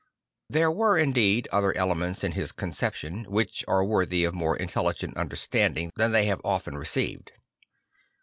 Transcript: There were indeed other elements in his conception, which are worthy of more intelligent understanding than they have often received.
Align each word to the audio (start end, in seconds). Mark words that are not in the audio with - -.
There 0.49 0.71
were 0.71 0.97
indeed 0.97 1.47
other 1.51 1.77
elements 1.77 2.23
in 2.23 2.31
his 2.31 2.51
conception, 2.51 3.23
which 3.25 3.63
are 3.67 3.85
worthy 3.85 4.23
of 4.23 4.33
more 4.33 4.57
intelligent 4.57 5.15
understanding 5.15 5.91
than 5.95 6.11
they 6.11 6.25
have 6.25 6.41
often 6.43 6.75
received. 6.75 7.33